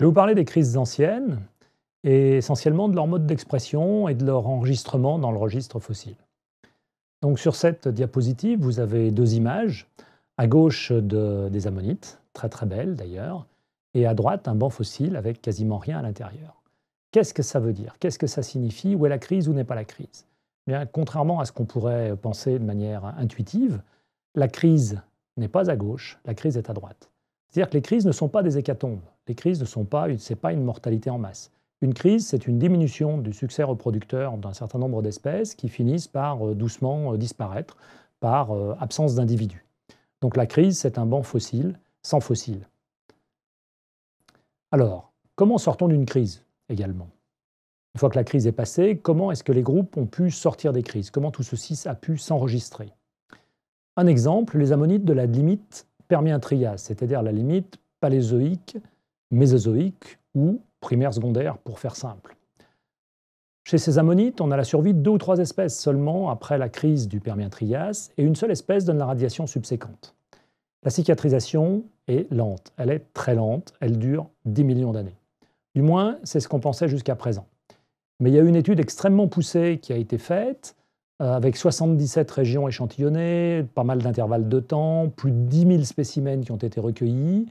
Je 0.00 0.06
vais 0.06 0.08
vous 0.08 0.14
parler 0.14 0.34
des 0.34 0.46
crises 0.46 0.78
anciennes 0.78 1.42
et 2.04 2.38
essentiellement 2.38 2.88
de 2.88 2.94
leur 2.94 3.06
mode 3.06 3.26
d'expression 3.26 4.08
et 4.08 4.14
de 4.14 4.24
leur 4.24 4.46
enregistrement 4.46 5.18
dans 5.18 5.30
le 5.30 5.36
registre 5.36 5.78
fossile. 5.78 6.16
Donc 7.20 7.38
sur 7.38 7.54
cette 7.54 7.86
diapositive, 7.86 8.60
vous 8.62 8.80
avez 8.80 9.10
deux 9.10 9.34
images. 9.34 9.88
À 10.38 10.46
gauche 10.46 10.90
des 10.90 11.66
ammonites, 11.66 12.18
très 12.32 12.48
très 12.48 12.64
belles 12.64 12.96
d'ailleurs, 12.96 13.46
et 13.92 14.06
à 14.06 14.14
droite 14.14 14.48
un 14.48 14.54
banc 14.54 14.70
fossile 14.70 15.16
avec 15.16 15.42
quasiment 15.42 15.76
rien 15.76 15.98
à 15.98 16.02
l'intérieur. 16.02 16.62
Qu'est-ce 17.10 17.34
que 17.34 17.42
ça 17.42 17.60
veut 17.60 17.74
dire? 17.74 17.96
Qu'est-ce 18.00 18.18
que 18.18 18.26
ça 18.26 18.42
signifie? 18.42 18.94
Où 18.94 19.04
est 19.04 19.10
la 19.10 19.18
crise 19.18 19.50
ou 19.50 19.52
n'est 19.52 19.64
pas 19.64 19.74
la 19.74 19.84
crise? 19.84 20.24
Eh 20.66 20.70
Bien, 20.70 20.86
Contrairement 20.86 21.40
à 21.40 21.44
ce 21.44 21.52
qu'on 21.52 21.66
pourrait 21.66 22.16
penser 22.16 22.58
de 22.58 22.64
manière 22.64 23.04
intuitive, 23.18 23.82
la 24.34 24.48
crise 24.48 25.02
n'est 25.36 25.48
pas 25.48 25.70
à 25.70 25.76
gauche, 25.76 26.18
la 26.24 26.32
crise 26.32 26.56
est 26.56 26.70
à 26.70 26.72
droite. 26.72 27.10
C'est-à-dire 27.50 27.70
que 27.70 27.76
les 27.76 27.82
crises 27.82 28.06
ne 28.06 28.12
sont 28.12 28.28
pas 28.28 28.44
des 28.44 28.58
hécatombes. 28.58 29.00
Les 29.26 29.34
crises 29.34 29.60
ne 29.60 29.64
sont 29.64 29.84
pas, 29.84 30.08
une 30.08 30.62
mortalité 30.62 31.10
en 31.10 31.18
masse. 31.18 31.50
Une 31.80 31.94
crise, 31.94 32.26
c'est 32.26 32.46
une 32.46 32.58
diminution 32.58 33.18
du 33.18 33.32
succès 33.32 33.64
reproducteur 33.64 34.36
d'un 34.36 34.52
certain 34.52 34.78
nombre 34.78 35.02
d'espèces 35.02 35.54
qui 35.54 35.68
finissent 35.68 36.08
par 36.08 36.46
euh, 36.46 36.54
doucement 36.54 37.14
euh, 37.14 37.16
disparaître 37.16 37.76
par 38.20 38.52
euh, 38.52 38.74
absence 38.78 39.14
d'individus. 39.14 39.64
Donc 40.20 40.36
la 40.36 40.46
crise, 40.46 40.78
c'est 40.78 40.98
un 40.98 41.06
banc 41.06 41.22
fossile 41.22 41.78
sans 42.02 42.20
fossiles. 42.20 42.68
Alors, 44.70 45.12
comment 45.34 45.58
sortons 45.58 45.88
d'une 45.88 46.06
crise 46.06 46.44
également? 46.68 47.08
Une 47.94 47.98
fois 47.98 48.10
que 48.10 48.16
la 48.16 48.24
crise 48.24 48.46
est 48.46 48.52
passée, 48.52 48.98
comment 48.98 49.32
est-ce 49.32 49.42
que 49.42 49.52
les 49.52 49.62
groupes 49.62 49.96
ont 49.96 50.06
pu 50.06 50.30
sortir 50.30 50.72
des 50.72 50.84
crises? 50.84 51.10
Comment 51.10 51.32
tout 51.32 51.42
ceci 51.42 51.88
a 51.88 51.94
pu 51.94 52.16
s'enregistrer? 52.18 52.92
Un 53.96 54.06
exemple, 54.06 54.58
les 54.58 54.72
ammonites 54.72 55.04
de 55.04 55.12
la 55.12 55.26
limite 55.26 55.88
Permien-Trias, 56.10 56.78
c'est-à-dire 56.78 57.22
la 57.22 57.30
limite 57.30 57.78
paléozoïque, 58.00 58.76
mésozoïque 59.30 60.18
ou 60.34 60.60
primaire-secondaire 60.80 61.56
pour 61.58 61.78
faire 61.78 61.94
simple. 61.94 62.36
Chez 63.62 63.78
ces 63.78 63.96
ammonites, 63.96 64.40
on 64.40 64.50
a 64.50 64.56
la 64.56 64.64
survie 64.64 64.92
de 64.92 64.98
deux 64.98 65.12
ou 65.12 65.18
trois 65.18 65.38
espèces 65.38 65.78
seulement 65.78 66.28
après 66.28 66.58
la 66.58 66.68
crise 66.68 67.06
du 67.06 67.20
Permien-Trias 67.20 68.10
et 68.18 68.24
une 68.24 68.34
seule 68.34 68.50
espèce 68.50 68.84
donne 68.84 68.98
la 68.98 69.06
radiation 69.06 69.46
subséquente. 69.46 70.16
La 70.82 70.90
cicatrisation 70.90 71.84
est 72.08 72.28
lente, 72.32 72.72
elle 72.76 72.90
est 72.90 73.12
très 73.14 73.36
lente, 73.36 73.72
elle 73.78 73.96
dure 73.96 74.28
10 74.46 74.64
millions 74.64 74.92
d'années. 74.92 75.16
Du 75.76 75.82
moins, 75.82 76.18
c'est 76.24 76.40
ce 76.40 76.48
qu'on 76.48 76.58
pensait 76.58 76.88
jusqu'à 76.88 77.14
présent. 77.14 77.46
Mais 78.18 78.30
il 78.30 78.34
y 78.34 78.38
a 78.40 78.42
une 78.42 78.56
étude 78.56 78.80
extrêmement 78.80 79.28
poussée 79.28 79.78
qui 79.80 79.92
a 79.92 79.96
été 79.96 80.18
faite, 80.18 80.74
avec 81.20 81.56
77 81.56 82.30
régions 82.30 82.66
échantillonnées, 82.66 83.64
pas 83.74 83.84
mal 83.84 83.98
d'intervalles 83.98 84.48
de 84.48 84.58
temps, 84.58 85.08
plus 85.14 85.30
de 85.30 85.36
10 85.36 85.66
000 85.66 85.82
spécimens 85.84 86.40
qui 86.40 86.50
ont 86.50 86.56
été 86.56 86.80
recueillis, 86.80 87.46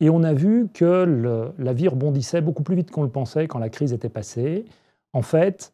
et 0.00 0.10
on 0.10 0.22
a 0.22 0.34
vu 0.34 0.68
que 0.72 1.52
la 1.58 1.72
vie 1.72 1.88
rebondissait 1.88 2.42
beaucoup 2.42 2.62
plus 2.62 2.76
vite 2.76 2.90
qu'on 2.90 3.02
le 3.02 3.08
pensait 3.08 3.48
quand 3.48 3.58
la 3.58 3.70
crise 3.70 3.92
était 3.92 4.08
passée. 4.08 4.66
En 5.12 5.22
fait, 5.22 5.72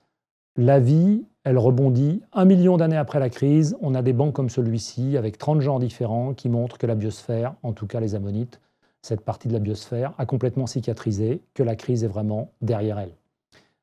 la 0.57 0.79
vie, 0.79 1.25
elle 1.43 1.59
rebondit. 1.59 2.23
Un 2.33 2.45
million 2.45 2.77
d'années 2.77 2.99
après 2.99 3.19
la 3.19 3.31
crise, 3.31 3.77
on 3.81 3.95
a 3.95 4.03
des 4.03 4.13
bancs 4.13 4.33
comme 4.33 4.51
celui-ci, 4.51 5.17
avec 5.17 5.39
30 5.39 5.61
genres 5.61 5.81
différents, 5.81 6.35
qui 6.35 6.49
montrent 6.49 6.79
que 6.79 6.87
la 6.87 6.95
biosphère, 6.95 7.55
en 7.63 7.73
tout 7.73 7.87
cas 7.87 7.99
les 7.99 8.15
ammonites, 8.15 8.61
cette 9.03 9.23
partie 9.23 9.49
de 9.49 9.55
la 9.55 9.59
biosphère, 9.59 10.13
a 10.19 10.27
complètement 10.27 10.67
cicatrisé, 10.67 11.41
que 11.55 11.63
la 11.63 11.75
crise 11.75 12.05
est 12.05 12.09
vraiment 12.09 12.53
derrière 12.61 12.99
elle. 12.99 13.15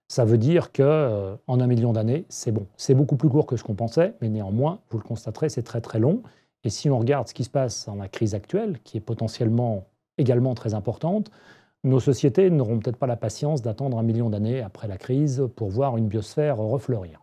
Ça 0.07 0.23
veut 0.23 0.37
dire 0.37 0.71
qu'en 0.71 0.83
euh, 0.83 1.35
en 1.47 1.59
un 1.59 1.67
million 1.67 1.91
d'années, 1.91 2.25
c'est 2.29 2.51
bon. 2.51 2.65
C'est 2.77 2.95
beaucoup 2.95 3.17
plus 3.17 3.29
court 3.29 3.45
que 3.45 3.57
ce 3.57 3.63
qu'on 3.63 3.75
pensait, 3.75 4.13
mais 4.21 4.29
néanmoins, 4.29 4.79
vous 4.89 4.97
le 4.97 5.03
constaterez, 5.03 5.49
c'est 5.49 5.63
très 5.63 5.81
très 5.81 5.99
long. 5.99 6.23
Et 6.63 6.69
si 6.69 6.89
on 6.89 6.97
regarde 6.97 7.27
ce 7.27 7.33
qui 7.33 7.43
se 7.43 7.49
passe 7.49 7.85
dans 7.87 7.95
la 7.95 8.07
crise 8.07 8.33
actuelle, 8.33 8.79
qui 8.83 8.97
est 8.97 9.01
potentiellement 9.01 9.85
également 10.17 10.55
très 10.55 10.73
importante, 10.73 11.29
nos 11.83 11.99
sociétés 11.99 12.49
n'auront 12.49 12.79
peut-être 12.79 12.97
pas 12.97 13.07
la 13.07 13.17
patience 13.17 13.61
d'attendre 13.61 13.99
un 13.99 14.03
million 14.03 14.29
d'années 14.29 14.61
après 14.61 14.87
la 14.87 14.97
crise 14.97 15.47
pour 15.55 15.69
voir 15.69 15.97
une 15.97 16.07
biosphère 16.07 16.57
refleurir. 16.57 17.21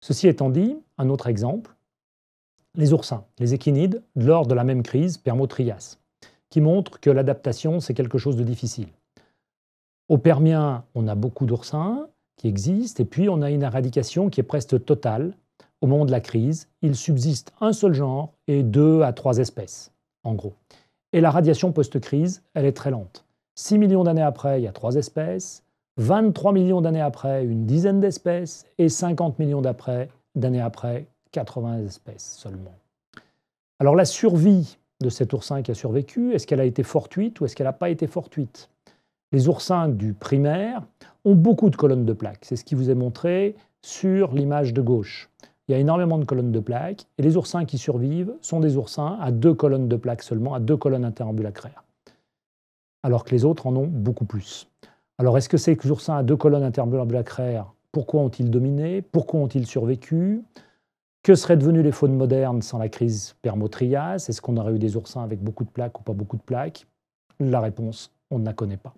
Ceci 0.00 0.28
étant 0.28 0.50
dit, 0.50 0.76
un 0.96 1.08
autre 1.08 1.26
exemple, 1.26 1.74
les 2.74 2.92
oursins, 2.92 3.24
les 3.38 3.54
échinides, 3.54 4.02
lors 4.14 4.46
de 4.46 4.54
la 4.54 4.64
même 4.64 4.82
crise 4.82 5.18
Permo-Trias, 5.18 5.98
qui 6.48 6.60
montrent 6.60 7.00
que 7.00 7.10
l'adaptation, 7.10 7.80
c'est 7.80 7.94
quelque 7.94 8.18
chose 8.18 8.36
de 8.36 8.44
difficile. 8.44 8.88
Au 10.08 10.16
Permien, 10.16 10.84
on 10.94 11.06
a 11.06 11.14
beaucoup 11.14 11.44
d'oursins 11.44 12.08
qui 12.36 12.48
existent, 12.48 13.02
et 13.02 13.06
puis 13.06 13.28
on 13.28 13.42
a 13.42 13.50
une 13.50 13.62
éradication 13.62 14.30
qui 14.30 14.40
est 14.40 14.44
presque 14.44 14.82
totale. 14.84 15.34
Au 15.82 15.86
moment 15.86 16.06
de 16.06 16.10
la 16.10 16.20
crise, 16.20 16.68
il 16.80 16.96
subsiste 16.96 17.52
un 17.60 17.72
seul 17.72 17.92
genre 17.92 18.32
et 18.46 18.62
deux 18.62 19.02
à 19.02 19.12
trois 19.12 19.36
espèces, 19.36 19.92
en 20.24 20.34
gros. 20.34 20.54
Et 21.12 21.20
la 21.20 21.30
radiation 21.30 21.72
post-crise, 21.72 22.42
elle 22.54 22.64
est 22.64 22.72
très 22.72 22.90
lente. 22.90 23.26
6 23.56 23.78
millions 23.78 24.02
d'années 24.02 24.22
après, 24.22 24.60
il 24.60 24.64
y 24.64 24.68
a 24.68 24.72
trois 24.72 24.94
espèces. 24.94 25.62
23 25.98 26.52
millions 26.52 26.80
d'années 26.80 27.00
après, 27.00 27.44
une 27.44 27.66
dizaine 27.66 28.00
d'espèces. 28.00 28.64
Et 28.78 28.88
50 28.88 29.38
millions 29.38 29.60
d'années 29.62 30.60
après, 30.60 31.06
80 31.32 31.84
espèces 31.84 32.36
seulement. 32.38 32.74
Alors 33.78 33.94
la 33.94 34.04
survie 34.04 34.78
de 35.00 35.10
cet 35.10 35.32
oursin 35.32 35.62
qui 35.62 35.70
a 35.70 35.74
survécu, 35.74 36.32
est-ce 36.32 36.46
qu'elle 36.46 36.60
a 36.60 36.64
été 36.64 36.82
fortuite 36.82 37.40
ou 37.40 37.44
est-ce 37.44 37.54
qu'elle 37.54 37.66
n'a 37.66 37.72
pas 37.72 37.90
été 37.90 38.06
fortuite? 38.06 38.70
Les 39.32 39.48
oursins 39.48 39.88
du 39.88 40.14
primaire 40.14 40.82
ont 41.24 41.34
beaucoup 41.34 41.70
de 41.70 41.76
colonnes 41.76 42.06
de 42.06 42.12
plaques. 42.12 42.44
C'est 42.44 42.56
ce 42.56 42.64
qui 42.64 42.74
vous 42.74 42.90
est 42.90 42.94
montré 42.94 43.56
sur 43.82 44.32
l'image 44.32 44.72
de 44.72 44.80
gauche 44.80 45.30
il 45.68 45.72
y 45.72 45.74
a 45.74 45.78
énormément 45.78 46.16
de 46.16 46.24
colonnes 46.24 46.50
de 46.50 46.60
plaques, 46.60 47.06
et 47.18 47.22
les 47.22 47.36
oursins 47.36 47.66
qui 47.66 47.76
survivent 47.76 48.32
sont 48.40 48.58
des 48.58 48.78
oursins 48.78 49.18
à 49.20 49.30
deux 49.30 49.52
colonnes 49.52 49.88
de 49.88 49.96
plaques 49.96 50.22
seulement, 50.22 50.54
à 50.54 50.60
deux 50.60 50.78
colonnes 50.78 51.04
interambulacraires, 51.04 51.84
alors 53.02 53.22
que 53.24 53.32
les 53.32 53.44
autres 53.44 53.66
en 53.66 53.76
ont 53.76 53.86
beaucoup 53.86 54.24
plus. 54.24 54.66
Alors 55.18 55.36
est-ce 55.36 55.48
que 55.48 55.58
ces 55.58 55.76
oursins 55.90 56.16
à 56.16 56.22
deux 56.22 56.36
colonnes 56.36 56.62
interambulacraires, 56.62 57.74
pourquoi 57.92 58.22
ont-ils 58.22 58.50
dominé? 58.50 59.02
Pourquoi 59.02 59.40
ont-ils 59.40 59.66
survécu? 59.66 60.42
Que 61.22 61.34
seraient 61.34 61.56
devenus 61.56 61.84
les 61.84 61.92
faunes 61.92 62.16
modernes 62.16 62.62
sans 62.62 62.78
la 62.78 62.88
crise 62.88 63.34
Permotrias 63.42 64.24
Est-ce 64.28 64.40
qu'on 64.40 64.56
aurait 64.56 64.74
eu 64.74 64.78
des 64.78 64.96
oursins 64.96 65.22
avec 65.22 65.42
beaucoup 65.42 65.64
de 65.64 65.70
plaques 65.70 65.98
ou 66.00 66.02
pas 66.02 66.12
beaucoup 66.12 66.36
de 66.36 66.42
plaques? 66.42 66.86
La 67.40 67.60
réponse, 67.60 68.12
on 68.30 68.38
ne 68.38 68.46
la 68.46 68.52
connaît 68.54 68.76
pas. 68.76 68.94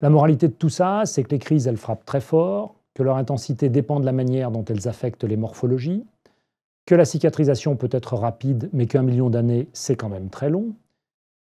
La 0.00 0.10
moralité 0.10 0.46
de 0.48 0.52
tout 0.52 0.68
ça, 0.68 1.02
c'est 1.06 1.24
que 1.24 1.30
les 1.30 1.40
crises, 1.40 1.66
elles 1.66 1.76
frappent 1.76 2.04
très 2.04 2.20
fort, 2.20 2.76
que 2.94 3.02
leur 3.02 3.16
intensité 3.16 3.68
dépend 3.68 3.98
de 3.98 4.04
la 4.04 4.12
manière 4.12 4.50
dont 4.50 4.64
elles 4.64 4.86
affectent 4.86 5.24
les 5.24 5.36
morphologies, 5.36 6.04
que 6.86 6.94
la 6.94 7.04
cicatrisation 7.04 7.76
peut 7.76 7.88
être 7.90 8.14
rapide, 8.14 8.70
mais 8.72 8.86
qu'un 8.86 9.02
million 9.02 9.28
d'années, 9.28 9.68
c'est 9.72 9.96
quand 9.96 10.08
même 10.08 10.30
très 10.30 10.50
long, 10.50 10.72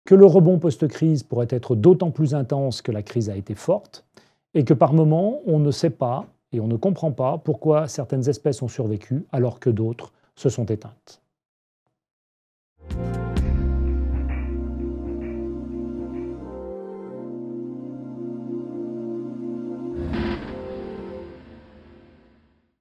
que 0.06 0.16
le 0.16 0.26
rebond 0.26 0.58
post-crise 0.58 1.24
pourrait 1.24 1.48
être 1.50 1.76
d'autant 1.76 2.12
plus 2.12 2.34
intense 2.34 2.82
que 2.82 2.92
la 2.92 3.04
crise 3.04 3.30
a 3.30 3.36
été 3.36 3.56
forte, 3.56 4.06
et 4.54 4.64
que 4.64 4.74
par 4.74 4.94
moments, 4.94 5.42
on 5.46 5.60
ne 5.60 5.72
sait 5.72 5.90
pas 5.90 6.26
et 6.52 6.60
on 6.62 6.68
ne 6.68 6.78
comprend 6.78 7.12
pas 7.12 7.38
pourquoi 7.38 7.88
certaines 7.88 8.30
espèces 8.30 8.62
ont 8.62 8.70
survécu 8.70 9.26
alors 9.34 9.60
que 9.60 9.70
d'autres 9.70 10.14
se 10.36 10.48
sont 10.50 10.66
éteintes. 10.66 11.22